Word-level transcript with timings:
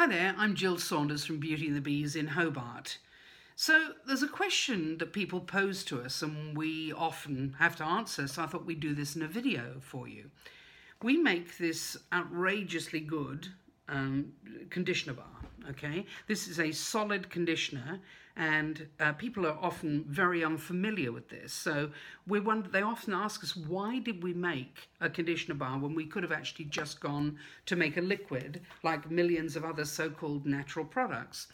Hi 0.00 0.06
there, 0.06 0.34
I'm 0.38 0.54
Jill 0.54 0.78
Saunders 0.78 1.26
from 1.26 1.40
Beauty 1.40 1.66
and 1.66 1.76
the 1.76 1.82
Bees 1.82 2.16
in 2.16 2.28
Hobart. 2.28 2.96
So, 3.54 3.90
there's 4.06 4.22
a 4.22 4.28
question 4.28 4.96
that 4.96 5.12
people 5.12 5.40
pose 5.40 5.84
to 5.84 6.00
us, 6.00 6.22
and 6.22 6.56
we 6.56 6.90
often 6.90 7.54
have 7.58 7.76
to 7.76 7.84
answer, 7.84 8.26
so 8.26 8.42
I 8.42 8.46
thought 8.46 8.64
we'd 8.64 8.80
do 8.80 8.94
this 8.94 9.14
in 9.14 9.20
a 9.20 9.28
video 9.28 9.74
for 9.82 10.08
you. 10.08 10.30
We 11.02 11.18
make 11.18 11.58
this 11.58 11.98
outrageously 12.14 13.00
good 13.00 13.48
um, 13.90 14.32
conditioner 14.70 15.12
bar. 15.12 15.39
Okay, 15.68 16.06
this 16.26 16.48
is 16.48 16.58
a 16.58 16.72
solid 16.72 17.28
conditioner, 17.28 18.00
and 18.36 18.86
uh, 18.98 19.12
people 19.12 19.46
are 19.46 19.58
often 19.60 20.04
very 20.08 20.42
unfamiliar 20.42 21.12
with 21.12 21.28
this. 21.28 21.52
So 21.52 21.90
we 22.26 22.40
wonder, 22.40 22.68
they 22.68 22.82
often 22.82 23.12
ask 23.12 23.44
us, 23.44 23.54
why 23.54 23.98
did 23.98 24.22
we 24.22 24.32
make 24.32 24.88
a 25.00 25.10
conditioner 25.10 25.54
bar 25.54 25.78
when 25.78 25.94
we 25.94 26.06
could 26.06 26.22
have 26.22 26.32
actually 26.32 26.64
just 26.66 27.00
gone 27.00 27.38
to 27.66 27.76
make 27.76 27.98
a 27.98 28.00
liquid 28.00 28.62
like 28.82 29.10
millions 29.10 29.54
of 29.54 29.64
other 29.64 29.84
so-called 29.84 30.46
natural 30.46 30.84
products? 30.84 31.48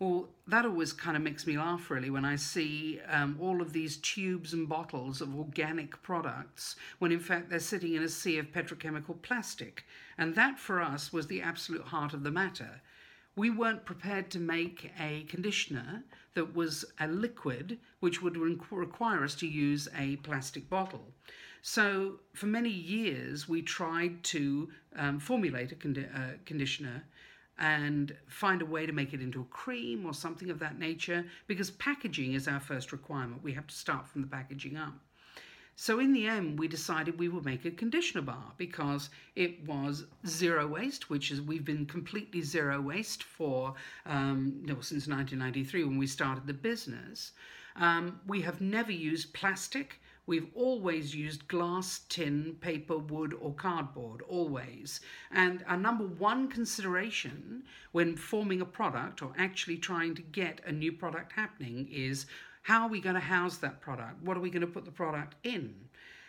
Well, 0.00 0.28
that 0.48 0.66
always 0.66 0.92
kind 0.92 1.16
of 1.16 1.22
makes 1.22 1.46
me 1.46 1.56
laugh 1.56 1.88
really 1.88 2.10
when 2.10 2.24
I 2.24 2.34
see 2.34 3.00
um, 3.08 3.38
all 3.40 3.62
of 3.62 3.72
these 3.72 3.98
tubes 3.98 4.52
and 4.52 4.68
bottles 4.68 5.20
of 5.20 5.36
organic 5.36 6.02
products 6.02 6.74
when 6.98 7.12
in 7.12 7.20
fact 7.20 7.48
they're 7.48 7.60
sitting 7.60 7.94
in 7.94 8.02
a 8.02 8.08
sea 8.08 8.38
of 8.38 8.50
petrochemical 8.50 9.22
plastic. 9.22 9.86
And 10.18 10.34
that 10.34 10.58
for 10.58 10.82
us 10.82 11.12
was 11.12 11.28
the 11.28 11.40
absolute 11.40 11.84
heart 11.84 12.12
of 12.12 12.24
the 12.24 12.32
matter. 12.32 12.80
We 13.36 13.50
weren't 13.50 13.84
prepared 13.84 14.30
to 14.30 14.38
make 14.38 14.92
a 14.98 15.24
conditioner 15.24 16.04
that 16.34 16.54
was 16.54 16.84
a 17.00 17.08
liquid 17.08 17.78
which 18.00 18.22
would 18.22 18.36
require 18.36 19.24
us 19.24 19.34
to 19.36 19.46
use 19.46 19.88
a 19.96 20.16
plastic 20.16 20.68
bottle. 20.68 21.12
So, 21.62 22.20
for 22.34 22.46
many 22.46 22.70
years, 22.70 23.48
we 23.48 23.62
tried 23.62 24.22
to 24.24 24.68
um, 24.96 25.18
formulate 25.18 25.72
a 25.72 25.74
condi- 25.74 26.14
uh, 26.14 26.36
conditioner 26.44 27.04
and 27.58 28.14
find 28.28 28.60
a 28.62 28.66
way 28.66 28.84
to 28.84 28.92
make 28.92 29.14
it 29.14 29.22
into 29.22 29.40
a 29.40 29.44
cream 29.44 30.04
or 30.04 30.12
something 30.12 30.50
of 30.50 30.58
that 30.58 30.78
nature 30.78 31.24
because 31.46 31.70
packaging 31.70 32.34
is 32.34 32.48
our 32.48 32.60
first 32.60 32.92
requirement. 32.92 33.42
We 33.42 33.52
have 33.52 33.66
to 33.66 33.74
start 33.74 34.06
from 34.08 34.20
the 34.20 34.26
packaging 34.26 34.76
up. 34.76 34.94
So 35.76 35.98
in 35.98 36.12
the 36.12 36.28
end, 36.28 36.58
we 36.58 36.68
decided 36.68 37.18
we 37.18 37.28
would 37.28 37.44
make 37.44 37.64
a 37.64 37.70
conditioner 37.70 38.22
bar 38.22 38.52
because 38.56 39.10
it 39.34 39.66
was 39.66 40.06
zero 40.24 40.68
waste, 40.68 41.10
which 41.10 41.32
is 41.32 41.42
we've 41.42 41.64
been 41.64 41.84
completely 41.86 42.42
zero 42.42 42.80
waste 42.80 43.24
for 43.24 43.74
um, 44.06 44.60
know, 44.62 44.80
since 44.80 45.08
1993 45.08 45.84
when 45.84 45.98
we 45.98 46.06
started 46.06 46.46
the 46.46 46.54
business. 46.54 47.32
Um, 47.76 48.20
we 48.26 48.40
have 48.42 48.60
never 48.60 48.92
used 48.92 49.32
plastic. 49.32 50.00
We've 50.26 50.48
always 50.54 51.14
used 51.14 51.48
glass, 51.48 52.00
tin, 52.08 52.56
paper, 52.60 52.96
wood, 52.96 53.34
or 53.34 53.52
cardboard, 53.52 54.22
always. 54.22 55.00
And 55.32 55.64
our 55.66 55.76
number 55.76 56.06
one 56.06 56.48
consideration 56.48 57.64
when 57.92 58.16
forming 58.16 58.60
a 58.60 58.66
product 58.66 59.22
or 59.22 59.32
actually 59.36 59.78
trying 59.78 60.14
to 60.14 60.22
get 60.22 60.60
a 60.64 60.72
new 60.72 60.92
product 60.92 61.32
happening 61.32 61.88
is 61.90 62.26
how 62.64 62.84
are 62.84 62.88
we 62.88 62.98
going 62.98 63.14
to 63.14 63.20
house 63.20 63.58
that 63.58 63.82
product? 63.82 64.22
What 64.22 64.38
are 64.38 64.40
we 64.40 64.48
going 64.48 64.62
to 64.62 64.66
put 64.66 64.86
the 64.86 64.90
product 64.90 65.34
in? 65.44 65.74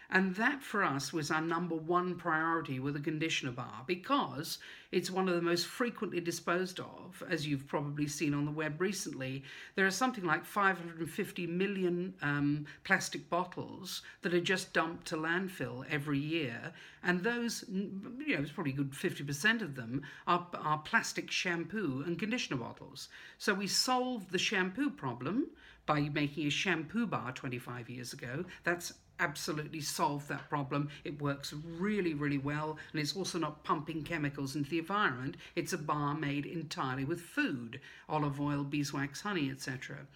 And 0.10 0.36
that 0.36 0.62
for 0.62 0.84
us 0.84 1.12
was 1.12 1.32
our 1.32 1.42
number 1.42 1.76
one 1.76 2.16
priority 2.16 2.80
with 2.80 2.96
a 2.96 3.00
conditioner 3.00 3.52
bar 3.52 3.84
because 3.88 4.60
it's 4.92 5.10
one 5.10 5.28
of 5.28 5.36
the 5.36 5.42
most 5.42 5.66
frequently 5.66 6.22
disposed 6.22 6.80
of, 6.80 7.24
as 7.30 7.48
you've 7.48 7.68
probably 7.68 8.08
seen 8.08 8.34
on 8.34 8.46
the 8.46 8.52
web 8.52 8.80
recently. 8.80 9.44
There 9.76 9.86
are 9.86 9.92
something 9.92 10.24
like 10.24 10.46
550 10.46 11.48
million 11.48 12.14
um, 12.22 12.66
plastic 12.84 13.30
bottles 13.30 14.04
that 14.22 14.34
are 14.34 14.40
just 14.40 14.74
dumped 14.74 15.08
to 15.08 15.18
landfill 15.18 15.86
every 15.90 16.20
year. 16.20 16.72
And 17.04 17.24
those, 17.24 17.66
you 17.68 18.36
know, 18.36 18.42
it's 18.42 18.52
probably 18.52 18.74
good 18.74 18.92
50% 18.92 19.62
of 19.62 19.76
them 19.76 20.04
are, 20.28 20.48
are 20.54 20.78
plastic 20.80 21.32
shampoo 21.32 22.04
and 22.06 22.18
conditioner 22.18 22.60
bottles. 22.60 23.10
So 23.38 23.54
we 23.54 23.68
solved 23.68 24.32
the 24.32 24.38
shampoo 24.38 24.92
problem 24.92 25.48
by 25.86 26.02
making 26.02 26.48
a 26.48 26.50
shampoo 26.52 27.06
bar 27.06 27.32
25 27.32 27.90
years 27.90 28.14
ago. 28.14 28.46
That's 28.64 28.94
absolutely 29.20 29.82
solved 29.82 30.28
that 30.30 30.50
problem. 30.50 30.90
It 31.04 31.22
works 31.22 31.54
really, 31.54 32.14
really 32.14 32.38
well, 32.38 32.78
and 32.92 33.02
it's 33.02 33.16
also 33.16 33.40
not 33.40 33.64
pumping 33.64 34.04
chemicals 34.04 34.56
into 34.56 34.70
the 34.70 34.80
environment. 34.80 35.38
It's 35.56 35.74
a 35.74 35.78
bar 35.78 36.16
made 36.16 36.46
entirely 36.46 37.06
with 37.06 37.22
food 37.22 37.80
olive 38.08 38.40
oil, 38.40 38.64
beeswax, 38.64 39.22
honey, 39.22 39.50
etc. 39.50 40.08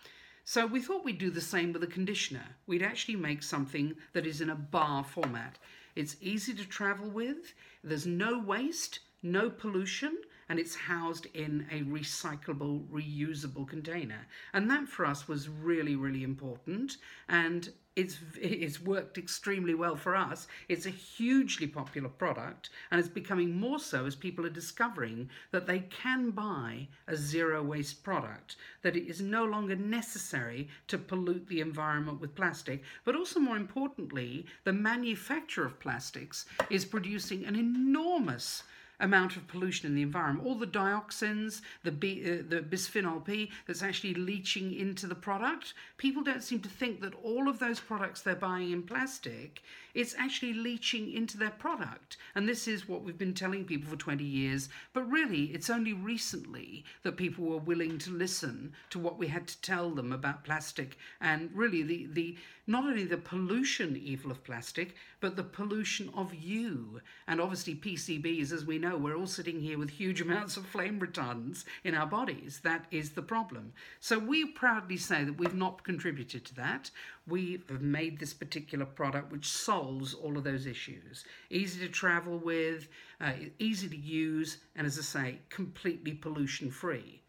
So 0.44 0.66
we 0.66 0.82
thought 0.82 1.06
we'd 1.06 1.20
do 1.20 1.30
the 1.30 1.42
same 1.42 1.74
with 1.74 1.84
a 1.84 1.88
conditioner. 1.88 2.46
We'd 2.66 2.82
actually 2.82 3.18
make 3.18 3.44
something 3.44 3.96
that 4.14 4.26
is 4.26 4.42
in 4.42 4.50
a 4.50 4.56
bar 4.56 5.04
format. 5.04 5.58
It's 5.96 6.16
easy 6.22 6.54
to 6.54 6.66
travel 6.66 7.10
with, 7.10 7.54
there's 7.84 8.06
no 8.06 8.40
waste, 8.40 9.00
no 9.22 9.50
pollution, 9.50 10.18
and 10.50 10.60
it's 10.60 10.76
housed 10.76 11.28
in 11.34 11.66
a 11.72 11.84
recyclable, 11.84 12.86
reusable 12.88 13.68
container. 13.68 14.28
And 14.52 14.70
that 14.70 14.88
for 14.90 15.06
us 15.06 15.28
was 15.28 15.48
really, 15.48 15.96
really 15.96 16.24
important. 16.24 16.98
And 17.30 17.70
it's 17.96 18.20
it's 18.40 18.80
worked 18.80 19.18
extremely 19.18 19.74
well 19.74 19.96
for 19.96 20.16
us. 20.16 20.48
It's 20.70 20.86
a 20.86 20.90
hugely 20.90 21.68
popular 21.68 22.08
product, 22.08 22.70
and 22.90 23.00
it's 23.00 23.10
becoming 23.10 23.60
more 23.60 23.78
so 23.80 24.06
as 24.06 24.16
people 24.16 24.46
are 24.46 24.50
discovering 24.62 25.30
that 25.52 25.68
they 25.68 25.80
can 25.80 26.32
buy 26.32 26.88
a 27.08 27.16
zero 27.18 27.62
waste 27.62 28.04
product. 28.04 28.56
That 28.84 28.96
it 28.96 29.10
is 29.10 29.22
no 29.22 29.44
longer 29.44 29.76
necessary 29.76 30.70
to 30.88 30.98
pollute 30.98 31.48
the 31.48 31.60
environment 31.60 32.22
with 32.22 32.36
plastic, 32.36 32.84
but 33.04 33.16
also 33.16 33.40
more 33.40 33.58
importantly, 33.58 34.46
the 34.64 34.74
manufacture 34.74 35.66
of 35.66 35.80
plastics 35.80 36.46
is 36.70 36.86
producing 36.86 37.44
an 37.44 37.58
enormous 37.58 38.64
amount 39.00 39.36
of 39.36 39.48
pollution 39.48 39.88
in 39.88 39.96
the 39.96 40.02
environment. 40.02 40.46
All 40.46 40.56
the 40.56 40.68
dioxins, 40.68 41.62
the, 41.84 41.92
B, 41.92 42.22
uh, 42.26 42.44
the 42.48 42.62
bisphenol 42.62 43.24
P 43.24 43.52
that's 43.68 43.82
actually 43.82 44.14
leaching 44.14 44.74
into 44.74 45.08
the 45.08 45.16
product. 45.16 45.74
People 45.98 46.24
don't 46.24 46.44
seem 46.44 46.60
to 46.62 46.70
think 46.70 47.02
that 47.02 47.14
all 47.24 47.48
of 47.48 47.60
those 47.60 47.80
products 47.80 48.22
they're 48.22 48.36
buying 48.36 48.72
in 48.72 48.84
plastic, 48.84 49.62
it's 49.94 50.16
actually 50.18 50.54
leaching 50.54 51.12
into 51.12 51.38
their 51.38 51.50
product. 51.50 52.18
And 52.36 52.48
this 52.48 52.68
is 52.68 52.88
what 52.88 53.04
we've 53.04 53.18
been 53.18 53.34
telling 53.34 53.66
people 53.66 53.90
for 53.90 53.96
20 53.96 54.24
years. 54.24 54.70
But 54.94 55.10
really, 55.10 55.46
it's 55.46 55.70
only 55.70 55.94
recently 55.94 56.84
that 57.04 57.18
people 57.18 57.46
were 57.46 57.58
willing 57.58 57.98
to 58.00 58.12
listen 58.12 58.74
to 58.92 59.00
what 59.00 59.18
we 59.18 59.28
had 59.28 59.48
to 59.48 59.62
tell 59.62 59.90
them 59.92 60.12
about 60.12 60.44
plastic 60.44 60.98
and 61.22 61.50
really 61.54 61.84
the, 61.84 62.08
the 62.12 62.38
not 62.68 62.84
only 62.84 63.04
the 63.04 63.18
pollution 63.18 63.98
evil 63.98 64.30
of 64.30 64.44
plastic, 64.44 64.94
but 65.20 65.36
the 65.36 65.44
pollution 65.44 66.10
of 66.14 66.36
you. 66.36 67.02
And 67.28 67.42
obviously, 67.42 67.74
PCBs, 67.74 68.52
as 68.52 68.64
we 68.64 68.78
know, 68.90 68.98
we're 68.98 69.16
all 69.16 69.28
sitting 69.28 69.60
here 69.60 69.78
with 69.78 69.90
huge 69.90 70.22
amounts 70.22 70.58
of 70.58 70.66
flame 70.66 71.00
retardants 71.00 71.64
in 71.84 71.94
our 71.94 72.06
bodies. 72.06 72.60
That 72.64 72.86
is 72.92 73.12
the 73.12 73.22
problem. 73.22 73.74
So 74.00 74.18
we 74.18 74.46
proudly 74.46 74.98
say 74.98 75.24
that 75.24 75.38
we've 75.38 75.56
not 75.56 75.84
contributed 75.84 76.46
to 76.46 76.56
that. 76.56 76.90
We 77.28 77.62
have 77.70 77.82
made 77.82 78.20
this 78.20 78.34
particular 78.34 78.86
product 78.86 79.32
which 79.32 79.48
solves 79.48 80.14
all 80.14 80.38
of 80.38 80.44
those 80.44 80.66
issues. 80.66 81.24
Easy 81.50 81.86
to 81.86 81.92
travel 81.92 82.38
with, 82.40 82.88
uh, 83.22 83.34
easy 83.60 83.88
to 83.90 83.98
use, 83.98 84.58
and 84.76 84.88
as 84.88 84.98
I 84.98 85.02
say, 85.02 85.40
completely 85.50 86.14
pollution 86.14 86.72
free. 86.72 87.22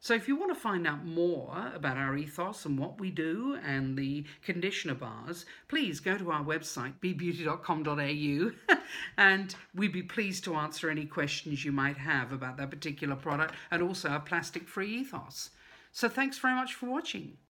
So, 0.00 0.14
if 0.14 0.28
you 0.28 0.36
want 0.36 0.54
to 0.54 0.60
find 0.60 0.86
out 0.86 1.04
more 1.04 1.72
about 1.74 1.96
our 1.96 2.16
ethos 2.16 2.64
and 2.64 2.78
what 2.78 3.00
we 3.00 3.10
do 3.10 3.58
and 3.64 3.98
the 3.98 4.24
conditioner 4.44 4.94
bars, 4.94 5.44
please 5.66 5.98
go 5.98 6.16
to 6.16 6.30
our 6.30 6.44
website, 6.44 6.94
beebeauty.com.au, 7.02 8.76
and 9.16 9.54
we'd 9.74 9.92
be 9.92 10.04
pleased 10.04 10.44
to 10.44 10.54
answer 10.54 10.88
any 10.88 11.04
questions 11.04 11.64
you 11.64 11.72
might 11.72 11.98
have 11.98 12.30
about 12.30 12.58
that 12.58 12.70
particular 12.70 13.16
product 13.16 13.54
and 13.72 13.82
also 13.82 14.08
our 14.08 14.20
plastic 14.20 14.68
free 14.68 14.98
ethos. 14.98 15.50
So, 15.90 16.08
thanks 16.08 16.38
very 16.38 16.54
much 16.54 16.74
for 16.74 16.86
watching. 16.86 17.38